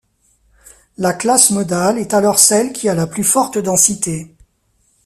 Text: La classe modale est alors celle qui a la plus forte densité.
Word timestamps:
La 0.97 1.13
classe 1.13 1.51
modale 1.51 1.99
est 1.99 2.15
alors 2.15 2.39
celle 2.39 2.73
qui 2.73 2.89
a 2.89 2.95
la 2.95 3.05
plus 3.05 3.23
forte 3.23 3.59
densité. 3.59 4.35